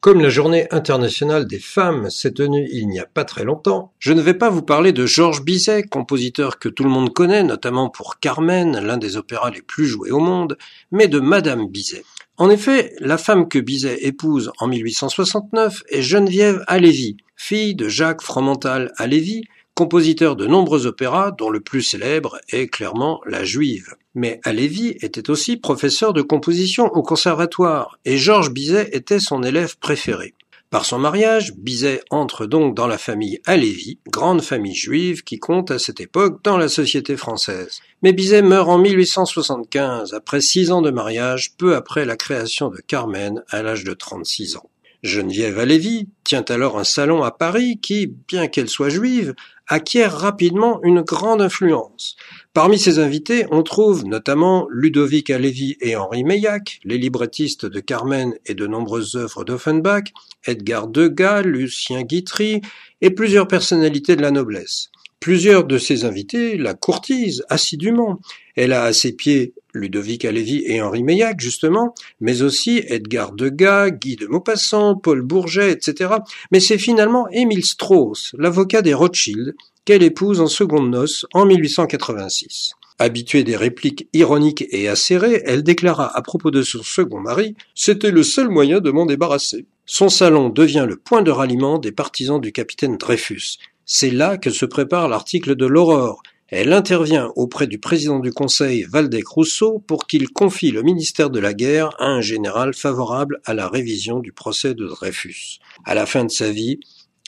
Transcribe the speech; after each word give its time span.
Comme 0.00 0.20
la 0.20 0.28
journée 0.28 0.68
internationale 0.70 1.48
des 1.48 1.58
femmes 1.58 2.08
s'est 2.08 2.30
tenue 2.30 2.68
il 2.70 2.86
n'y 2.86 3.00
a 3.00 3.04
pas 3.04 3.24
très 3.24 3.42
longtemps, 3.42 3.92
je 3.98 4.12
ne 4.12 4.22
vais 4.22 4.34
pas 4.34 4.48
vous 4.48 4.62
parler 4.62 4.92
de 4.92 5.06
Georges 5.06 5.42
Bizet, 5.42 5.82
compositeur 5.82 6.60
que 6.60 6.68
tout 6.68 6.84
le 6.84 6.88
monde 6.88 7.12
connaît, 7.12 7.42
notamment 7.42 7.90
pour 7.90 8.20
Carmen, 8.20 8.78
l'un 8.78 8.96
des 8.96 9.16
opéras 9.16 9.50
les 9.50 9.60
plus 9.60 9.86
joués 9.86 10.12
au 10.12 10.20
monde, 10.20 10.56
mais 10.92 11.08
de 11.08 11.18
Madame 11.18 11.66
Bizet. 11.66 12.04
En 12.36 12.48
effet, 12.48 12.94
la 13.00 13.18
femme 13.18 13.48
que 13.48 13.58
Bizet 13.58 13.98
épouse 14.02 14.52
en 14.60 14.68
1869 14.68 15.82
est 15.88 16.02
Geneviève 16.02 16.62
Alévi, 16.68 17.16
fille 17.34 17.74
de 17.74 17.88
Jacques 17.88 18.22
Fromental 18.22 18.92
Alévi, 18.98 19.42
compositeur 19.74 20.36
de 20.36 20.46
nombreux 20.46 20.86
opéras 20.86 21.32
dont 21.32 21.50
le 21.50 21.60
plus 21.60 21.82
célèbre 21.82 22.38
est 22.52 22.68
clairement 22.68 23.20
La 23.26 23.42
Juive. 23.42 23.96
Mais 24.18 24.40
Alévi 24.42 24.96
était 25.00 25.30
aussi 25.30 25.56
professeur 25.56 26.12
de 26.12 26.22
composition 26.22 26.86
au 26.86 27.04
conservatoire 27.04 28.00
et 28.04 28.18
Georges 28.18 28.50
Bizet 28.50 28.90
était 28.92 29.20
son 29.20 29.44
élève 29.44 29.78
préféré. 29.78 30.34
Par 30.70 30.84
son 30.84 30.98
mariage, 30.98 31.54
Bizet 31.54 32.02
entre 32.10 32.44
donc 32.44 32.74
dans 32.74 32.88
la 32.88 32.98
famille 32.98 33.38
Alévi, 33.46 34.00
grande 34.08 34.42
famille 34.42 34.74
juive 34.74 35.22
qui 35.22 35.38
compte 35.38 35.70
à 35.70 35.78
cette 35.78 36.00
époque 36.00 36.42
dans 36.42 36.58
la 36.58 36.68
société 36.68 37.16
française. 37.16 37.78
Mais 38.02 38.12
Bizet 38.12 38.42
meurt 38.42 38.68
en 38.68 38.78
1875, 38.78 40.12
après 40.14 40.40
six 40.40 40.72
ans 40.72 40.82
de 40.82 40.90
mariage, 40.90 41.52
peu 41.56 41.76
après 41.76 42.04
la 42.04 42.16
création 42.16 42.70
de 42.70 42.80
Carmen, 42.84 43.44
à 43.50 43.62
l'âge 43.62 43.84
de 43.84 43.94
36 43.94 44.56
ans. 44.56 44.68
Geneviève 45.02 45.58
Alévi 45.58 46.08
tient 46.24 46.44
alors 46.48 46.78
un 46.78 46.84
salon 46.84 47.22
à 47.22 47.30
Paris 47.30 47.78
qui, 47.80 48.06
bien 48.06 48.48
qu'elle 48.48 48.68
soit 48.68 48.88
juive, 48.88 49.34
acquiert 49.68 50.12
rapidement 50.12 50.80
une 50.82 51.02
grande 51.02 51.40
influence. 51.40 52.16
Parmi 52.52 52.78
ses 52.78 52.98
invités, 52.98 53.46
on 53.50 53.62
trouve 53.62 54.04
notamment 54.04 54.66
Ludovic 54.70 55.30
Alévi 55.30 55.76
et 55.80 55.94
Henri 55.94 56.24
Meillac, 56.24 56.80
les 56.84 56.98
librettistes 56.98 57.66
de 57.66 57.80
Carmen 57.80 58.34
et 58.46 58.54
de 58.54 58.66
nombreuses 58.66 59.14
œuvres 59.14 59.44
d'Offenbach, 59.44 60.04
Edgar 60.46 60.88
Degas, 60.88 61.42
Lucien 61.42 62.02
Guitry 62.02 62.60
et 63.00 63.10
plusieurs 63.10 63.46
personnalités 63.46 64.16
de 64.16 64.22
la 64.22 64.30
noblesse. 64.30 64.90
Plusieurs 65.20 65.64
de 65.64 65.78
ses 65.78 66.04
invités 66.04 66.56
la 66.56 66.74
courtisent 66.74 67.44
assidûment. 67.48 68.20
Elle 68.56 68.72
a 68.72 68.84
à 68.84 68.92
ses 68.92 69.12
pieds 69.12 69.52
Ludovic 69.78 70.24
Alévi 70.24 70.62
et 70.66 70.82
Henri 70.82 71.02
Meillac, 71.02 71.40
justement, 71.40 71.94
mais 72.20 72.42
aussi 72.42 72.82
Edgar 72.86 73.32
Degas, 73.32 73.90
Guy 73.90 74.16
de 74.16 74.26
Maupassant, 74.26 74.96
Paul 74.96 75.22
Bourget, 75.22 75.72
etc. 75.72 76.14
Mais 76.52 76.60
c'est 76.60 76.78
finalement 76.78 77.28
Émile 77.30 77.64
Strauss, 77.64 78.34
l'avocat 78.38 78.82
des 78.82 78.94
Rothschild, 78.94 79.54
qu'elle 79.84 80.02
épouse 80.02 80.40
en 80.40 80.48
seconde 80.48 80.90
noces 80.90 81.24
en 81.32 81.46
1886. 81.46 82.72
Habituée 82.98 83.44
des 83.44 83.56
répliques 83.56 84.08
ironiques 84.12 84.66
et 84.70 84.88
acérées, 84.88 85.42
elle 85.46 85.62
déclara 85.62 86.14
à 86.16 86.20
propos 86.20 86.50
de 86.50 86.62
son 86.62 86.82
second 86.82 87.20
mari 87.20 87.54
C'était 87.74 88.10
le 88.10 88.24
seul 88.24 88.48
moyen 88.48 88.80
de 88.80 88.90
m'en 88.90 89.06
débarrasser. 89.06 89.66
Son 89.86 90.08
salon 90.08 90.50
devient 90.50 90.84
le 90.86 90.96
point 90.96 91.22
de 91.22 91.30
ralliement 91.30 91.78
des 91.78 91.92
partisans 91.92 92.40
du 92.40 92.52
capitaine 92.52 92.98
Dreyfus. 92.98 93.58
C'est 93.86 94.10
là 94.10 94.36
que 94.36 94.50
se 94.50 94.66
prépare 94.66 95.08
l'article 95.08 95.54
de 95.54 95.64
l'Aurore, 95.64 96.22
elle 96.50 96.72
intervient 96.72 97.30
auprès 97.36 97.66
du 97.66 97.78
président 97.78 98.20
du 98.20 98.32
Conseil 98.32 98.84
Valdec 98.84 99.26
Rousseau 99.28 99.82
pour 99.86 100.06
qu'il 100.06 100.30
confie 100.30 100.70
le 100.70 100.82
ministère 100.82 101.28
de 101.28 101.38
la 101.38 101.52
Guerre 101.52 101.90
à 101.98 102.06
un 102.06 102.22
général 102.22 102.72
favorable 102.72 103.40
à 103.44 103.52
la 103.52 103.68
révision 103.68 104.20
du 104.20 104.32
procès 104.32 104.74
de 104.74 104.86
Dreyfus. 104.86 105.58
À 105.84 105.94
la 105.94 106.06
fin 106.06 106.24
de 106.24 106.30
sa 106.30 106.50
vie, 106.50 106.80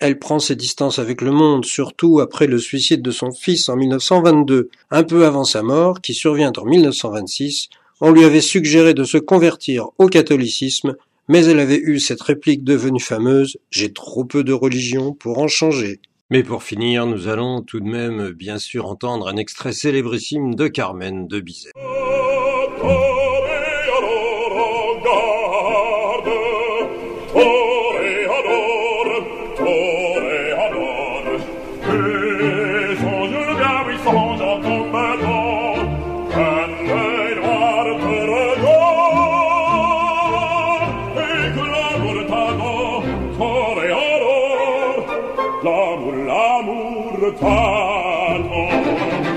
elle 0.00 0.18
prend 0.18 0.40
ses 0.40 0.56
distances 0.56 0.98
avec 0.98 1.20
le 1.20 1.30
monde, 1.30 1.64
surtout 1.64 2.18
après 2.18 2.48
le 2.48 2.58
suicide 2.58 3.02
de 3.02 3.12
son 3.12 3.30
fils 3.30 3.68
en 3.68 3.76
1922. 3.76 4.70
Un 4.90 5.04
peu 5.04 5.24
avant 5.24 5.44
sa 5.44 5.62
mort, 5.62 6.00
qui 6.00 6.14
survient 6.14 6.52
en 6.56 6.64
1926, 6.64 7.68
on 8.00 8.10
lui 8.10 8.24
avait 8.24 8.40
suggéré 8.40 8.94
de 8.94 9.04
se 9.04 9.18
convertir 9.18 9.86
au 9.98 10.08
catholicisme, 10.08 10.96
mais 11.28 11.44
elle 11.44 11.60
avait 11.60 11.80
eu 11.80 12.00
cette 12.00 12.20
réplique 12.20 12.64
devenue 12.64 13.00
fameuse 13.00 13.58
J'ai 13.70 13.92
trop 13.92 14.24
peu 14.24 14.42
de 14.42 14.52
religion 14.52 15.12
pour 15.12 15.38
en 15.38 15.46
changer. 15.46 16.00
Mais 16.30 16.42
pour 16.42 16.62
finir, 16.62 17.06
nous 17.06 17.28
allons 17.28 17.60
tout 17.60 17.80
de 17.80 17.86
même 17.86 18.30
bien 18.30 18.58
sûr 18.58 18.86
entendre 18.86 19.28
un 19.28 19.36
extrait 19.36 19.72
célébrissime 19.72 20.54
de 20.54 20.68
Carmen 20.68 21.28
de 21.28 21.40
Bizet. 21.40 21.70
l'amour, 45.64 46.12
l'amour 46.26 47.18
tant. 47.40 49.33